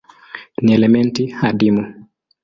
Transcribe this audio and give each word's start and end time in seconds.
Ni 0.63 0.73
elementi 0.73 1.33
adimu. 1.47 1.85